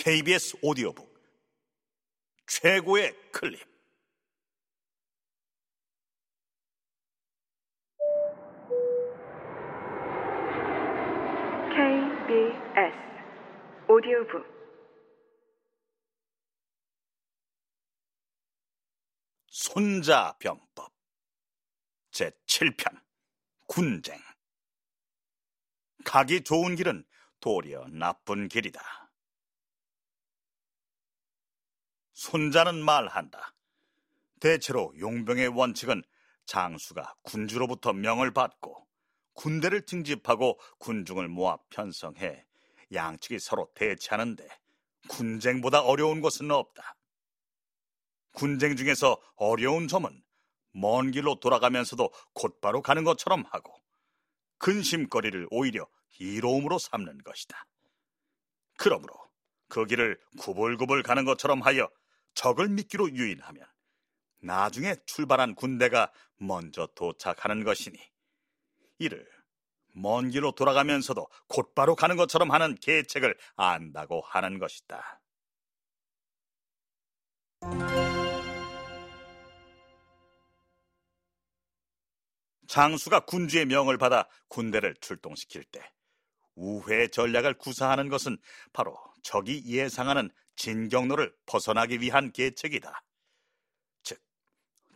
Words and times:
KBS 0.00 0.56
오디오북. 0.62 1.12
최고의 2.46 3.12
클립. 3.32 3.58
KBS 11.74 12.94
오디오북. 13.88 14.46
손자병법. 19.48 20.92
제7편. 22.12 23.02
군쟁. 23.66 24.16
가기 26.04 26.44
좋은 26.44 26.76
길은 26.76 27.04
도리어 27.40 27.88
나쁜 27.88 28.46
길이다. 28.46 29.07
손자는 32.18 32.84
말한다. 32.84 33.54
대체로 34.40 34.92
용병의 34.98 35.48
원칙은 35.48 36.02
장수가 36.46 37.14
군주로부터 37.22 37.92
명을 37.92 38.32
받고 38.32 38.84
군대를 39.34 39.86
징집하고 39.86 40.58
군중을 40.80 41.28
모아 41.28 41.58
편성해 41.70 42.44
양측이 42.92 43.38
서로 43.38 43.70
대치하는데 43.76 44.48
군쟁보다 45.08 45.82
어려운 45.82 46.20
것은 46.20 46.50
없다. 46.50 46.96
군쟁 48.32 48.74
중에서 48.74 49.16
어려운 49.36 49.86
점은 49.86 50.20
먼 50.72 51.12
길로 51.12 51.38
돌아가면서도 51.38 52.12
곧바로 52.32 52.82
가는 52.82 53.04
것처럼 53.04 53.44
하고 53.48 53.72
근심거리를 54.58 55.46
오히려 55.52 55.86
이로움으로 56.18 56.80
삼는 56.80 57.18
것이다. 57.22 57.64
그러므로 58.76 59.14
그 59.68 59.84
길을 59.84 60.18
구불구불 60.40 61.04
가는 61.04 61.24
것처럼 61.24 61.62
하여 61.62 61.88
적을 62.38 62.68
미끼로 62.68 63.10
유인하면 63.10 63.66
나중에 64.42 64.94
출발한 65.06 65.56
군대가 65.56 66.12
먼저 66.36 66.86
도착하는 66.94 67.64
것이니 67.64 67.98
이를 69.00 69.28
먼 69.96 70.30
길로 70.30 70.52
돌아가면서도 70.52 71.26
곧바로 71.48 71.96
가는 71.96 72.16
것처럼 72.16 72.52
하는 72.52 72.76
계책을 72.76 73.36
안다고 73.56 74.20
하는 74.20 74.60
것이다. 74.60 75.20
장수가 82.68 83.24
군주의 83.24 83.66
명을 83.66 83.98
받아 83.98 84.28
군대를 84.46 84.94
출동시킬 85.00 85.64
때 85.64 85.82
우회 86.54 87.08
전략을 87.08 87.54
구사하는 87.54 88.08
것은 88.08 88.38
바로 88.72 88.96
적이 89.24 89.64
예상하는 89.66 90.30
진경로를 90.58 91.32
벗어나기 91.46 92.00
위한 92.00 92.32
계책이다. 92.32 93.02
즉, 94.02 94.20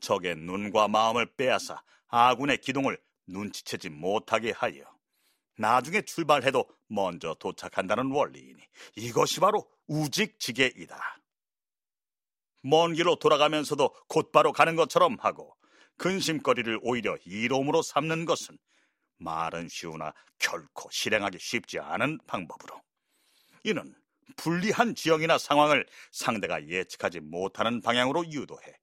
적의 0.01 0.35
눈과 0.37 0.89
마음을 0.89 1.27
빼앗아 1.37 1.83
아군의 2.09 2.59
기동을 2.59 3.01
눈치채지 3.29 3.89
못하게 3.89 4.51
하여 4.51 4.85
나중에 5.57 6.03
출발해도 6.03 6.69
먼저 6.89 7.35
도착한다는 7.39 8.11
원리이니 8.11 8.61
이것이 8.97 9.39
바로 9.39 9.71
우직지계이다. 9.87 11.19
먼 12.63 12.95
길로 12.95 13.17
돌아가면서도 13.17 13.95
곧바로 14.09 14.53
가는 14.53 14.75
것처럼 14.75 15.17
하고 15.21 15.57
근심거리를 15.97 16.81
오히려 16.83 17.17
이로움으로 17.25 17.83
삼는 17.83 18.25
것은 18.25 18.59
말은 19.19 19.69
쉬우나 19.69 20.13
결코 20.39 20.91
실행하기 20.91 21.39
쉽지 21.39 21.79
않은 21.79 22.19
방법으로 22.27 22.83
이는 23.63 23.95
불리한 24.37 24.95
지형이나 24.95 25.39
상황을 25.39 25.87
상대가 26.11 26.67
예측하지 26.67 27.21
못하는 27.21 27.81
방향으로 27.81 28.27
유도해 28.31 28.79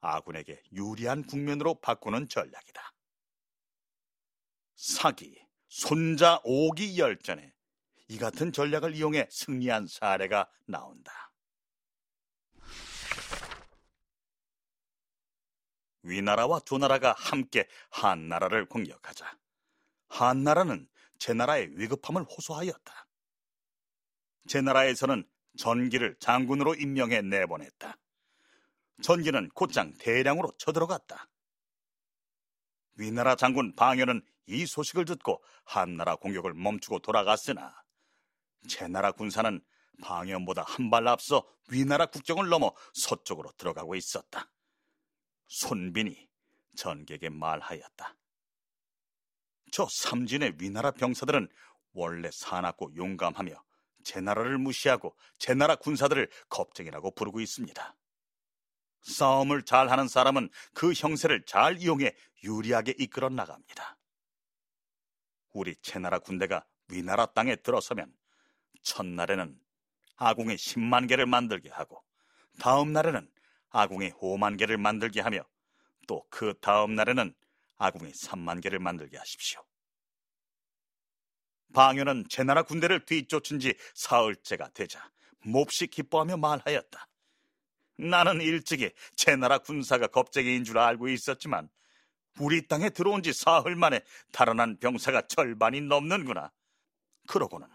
아군에게 0.00 0.62
유리한 0.72 1.24
국면으로 1.24 1.80
바꾸는 1.80 2.28
전략이다. 2.28 2.92
사기, 4.74 5.44
손자 5.68 6.40
오기 6.44 6.98
열전에 6.98 7.52
이 8.08 8.18
같은 8.18 8.52
전략을 8.52 8.94
이용해 8.94 9.28
승리한 9.30 9.86
사례가 9.86 10.48
나온다. 10.66 11.32
위나라와 16.02 16.60
두 16.60 16.78
나라가 16.78 17.12
함께 17.12 17.68
한나라를 17.90 18.66
공격하자 18.66 19.36
한나라는 20.08 20.88
제나라의 21.18 21.78
위급함을 21.78 22.22
호소하였다. 22.22 23.07
제 24.48 24.60
나라에서는 24.60 25.24
전기를 25.56 26.16
장군으로 26.18 26.74
임명해 26.74 27.22
내보냈다. 27.22 27.96
전기는 29.02 29.48
곧장 29.50 29.92
대량으로 29.98 30.52
쳐들어갔다. 30.58 31.28
위나라 32.96 33.36
장군 33.36 33.74
방연은 33.76 34.22
이 34.46 34.66
소식을 34.66 35.04
듣고 35.04 35.42
한나라 35.64 36.16
공격을 36.16 36.54
멈추고 36.54 37.00
돌아갔으나 37.00 37.84
제 38.68 38.88
나라 38.88 39.12
군사는 39.12 39.60
방연보다 40.02 40.62
한 40.62 40.90
발 40.90 41.06
앞서 41.06 41.46
위나라 41.68 42.06
국경을 42.06 42.48
넘어 42.48 42.72
서쪽으로 42.94 43.52
들어가고 43.58 43.94
있었다. 43.94 44.50
손빈이 45.48 46.28
전객에 46.76 47.28
말하였다. 47.28 48.16
저 49.70 49.86
삼진의 49.90 50.54
위나라 50.58 50.90
병사들은 50.92 51.48
원래 51.92 52.30
사납고 52.32 52.96
용감하며 52.96 53.62
제 54.08 54.22
나라를 54.22 54.56
무시하고 54.56 55.14
제 55.36 55.52
나라 55.52 55.76
군사들을 55.76 56.30
겁쟁이라고 56.48 57.10
부르고 57.10 57.40
있습니다. 57.40 57.94
싸움을 59.02 59.64
잘하는 59.64 60.08
사람은 60.08 60.48
그 60.72 60.94
형세를 60.94 61.44
잘 61.44 61.76
이용해 61.76 62.16
유리하게 62.42 62.94
이끌어 62.98 63.28
나갑니다. 63.28 63.98
우리 65.52 65.76
제나라 65.82 66.20
군대가 66.20 66.64
위나라 66.88 67.26
땅에 67.26 67.56
들어서면 67.56 68.10
첫날에는 68.82 69.60
아궁이 70.16 70.54
10만 70.54 71.06
개를 71.06 71.26
만들게 71.26 71.68
하고 71.68 72.02
다음 72.58 72.94
날에는 72.94 73.30
아궁이 73.68 74.12
5만 74.12 74.58
개를 74.58 74.78
만들게 74.78 75.20
하며 75.20 75.42
또 76.06 76.26
그 76.30 76.54
다음 76.62 76.94
날에는 76.94 77.34
아궁이 77.76 78.10
3만 78.12 78.62
개를 78.62 78.78
만들게 78.78 79.18
하십시오. 79.18 79.62
방연은 81.74 82.26
제 82.28 82.44
나라 82.44 82.62
군대를 82.62 83.04
뒤쫓은 83.04 83.60
지 83.60 83.74
사흘째가 83.94 84.70
되자 84.70 85.10
몹시 85.44 85.86
기뻐하며 85.86 86.36
말하였다. 86.36 87.08
나는 87.98 88.40
일찍이 88.40 88.92
제 89.16 89.36
나라 89.36 89.58
군사가 89.58 90.06
겁쟁이인 90.06 90.64
줄 90.64 90.78
알고 90.78 91.08
있었지만 91.08 91.68
우리 92.38 92.66
땅에 92.68 92.90
들어온 92.90 93.22
지 93.22 93.32
사흘 93.32 93.74
만에 93.74 94.00
달아난 94.32 94.78
병사가 94.78 95.22
절반이 95.22 95.80
넘는구나. 95.82 96.52
그러고는 97.26 97.66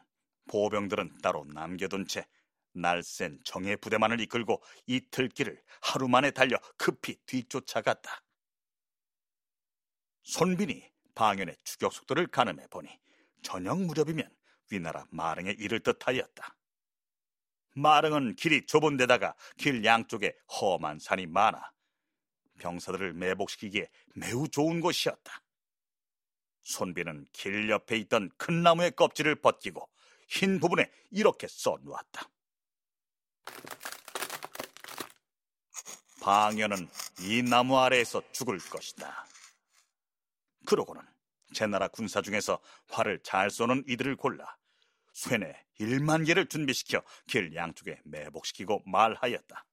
보병들은 0.50 1.20
따로 1.22 1.46
남겨둔 1.46 2.08
채 2.08 2.26
날쌘 2.74 3.40
정예 3.44 3.76
부대만을 3.76 4.20
이끌고 4.22 4.64
이틀 4.88 5.30
길을 5.30 5.62
하루 5.82 6.08
만에 6.08 6.32
달려 6.32 6.58
급히 6.78 7.18
뒤쫓아갔다. 7.26 8.24
손빈이 10.24 10.90
방연의 11.16 11.58
추격 11.64 11.94
속도를 11.94 12.28
가늠해 12.28 12.68
보니 12.70 12.90
저녁 13.44 13.81
무렵이면 13.81 14.30
위나라 14.72 15.06
마릉에 15.12 15.56
이를 15.59 15.80
듯하였다. 15.81 16.56
마릉은 17.76 18.36
길이 18.36 18.66
좁은 18.66 18.98
데다가 18.98 19.36
길 19.58 19.84
양쪽에 19.84 20.36
험한 20.48 21.00
산이 21.00 21.28
많아 21.28 21.72
병사들을 22.59 23.14
매복시키기에 23.14 23.90
매우 24.16 24.48
좋은 24.48 24.80
곳이었다. 24.80 25.42
손비는 26.64 27.28
길 27.34 27.70
옆에 27.70 27.98
있던 27.98 28.32
큰 28.38 28.64
나무의 28.64 28.92
껍질을 28.92 29.36
벗기고 29.36 29.90
흰 30.28 30.59
부분에 30.59 30.90
이렇게 31.12 31.48
써놓았다. 31.48 32.30
방연은 36.22 36.88
이 37.20 37.41
나무 37.41 37.78
아래에서 37.78 38.22
죽을 38.32 38.58
것이다. 38.58 39.26
그러고는 40.66 41.02
제 41.53 41.67
나라 41.67 41.88
군사 41.88 42.22
중에서 42.22 42.59
활을 42.90 43.20
잘 43.23 43.50
쏘는 43.50 43.84
이들을 43.88 44.16
골라 44.16 44.58
쇠뇌 45.14 45.55
1만 45.79 46.26
개를 46.26 46.47
준비시켜 46.47 47.03
길 47.28 47.55
양쪽에 47.55 48.02
매복시키고 48.05 48.84
말하였다. 48.85 49.66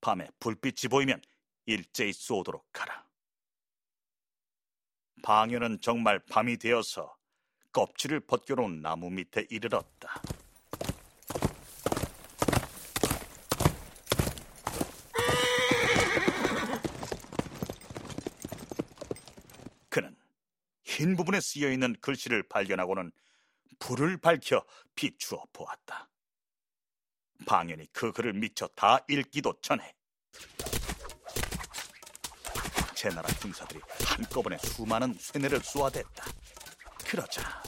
밤에 0.00 0.28
불빛이 0.38 0.88
보이면 0.90 1.20
일제히 1.66 2.12
쏘도록 2.12 2.66
하라. 2.72 3.06
방연은 5.22 5.80
정말 5.80 6.20
밤이 6.30 6.58
되어서 6.58 7.16
껍질을 7.72 8.20
벗겨놓은 8.20 8.80
나무 8.80 9.10
밑에 9.10 9.46
이르렀다. 9.50 10.22
흰 20.98 21.14
부분에 21.14 21.40
쓰여 21.40 21.70
있는 21.70 21.94
글씨를 22.00 22.42
발견하고는 22.48 23.12
불을 23.78 24.16
밝혀 24.16 24.64
비추어 24.96 25.44
보았다. 25.52 26.08
방연이 27.46 27.86
그 27.92 28.10
글을 28.10 28.32
미처 28.32 28.66
다 28.74 28.98
읽기도 29.08 29.54
전에 29.62 29.94
제 32.96 33.10
나라 33.10 33.28
군사들이 33.40 33.80
한꺼번에 34.04 34.58
수많은 34.58 35.14
쇠뇌를 35.14 35.60
쏘아댔다. 35.60 36.24
그러자 37.06 37.62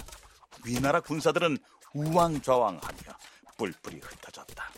위나라 0.64 0.98
군사들은 1.00 1.56
우왕좌왕하며 1.94 3.18
뿔뿔이 3.58 4.00
흩어졌다. 4.00 4.72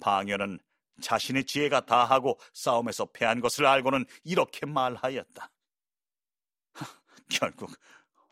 방연은 0.00 0.58
자신의 1.00 1.46
지혜가 1.46 1.86
다하고 1.86 2.38
싸움에서 2.52 3.06
패한 3.06 3.40
것을 3.40 3.64
알고는 3.64 4.04
이렇게 4.22 4.66
말하였다. 4.66 5.50
하, 7.32 7.38
결국 7.38 7.70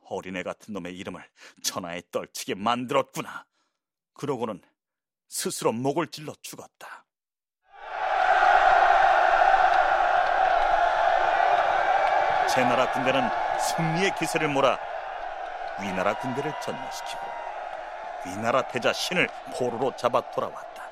어린애 0.06 0.42
같은 0.42 0.74
놈의 0.74 0.96
이름을 0.96 1.22
천하에 1.62 2.02
떨치게 2.10 2.54
만들었구나. 2.54 3.46
그러고는 4.14 4.60
스스로 5.28 5.72
목을 5.72 6.08
찔러 6.08 6.34
죽었다. 6.42 7.06
제 12.52 12.62
나라 12.62 12.90
군대는 12.90 13.22
승리의 13.60 14.16
기세를 14.18 14.48
몰아 14.48 14.76
위나라 15.80 16.18
군대를 16.18 16.52
전멸시키고 16.60 17.20
위나라 18.26 18.66
태자 18.66 18.92
신을 18.92 19.28
포로로 19.56 19.94
잡아 19.96 20.28
돌아왔다. 20.32 20.90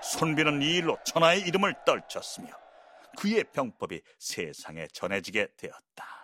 손비는 0.00 0.62
이 0.62 0.76
일로 0.76 0.96
천하의 1.04 1.40
이름을 1.40 1.74
떨쳤으며 1.84 2.48
그의 3.18 3.44
병법이 3.52 4.00
세상에 4.18 4.86
전해지게 4.92 5.48
되었다. 5.56 6.17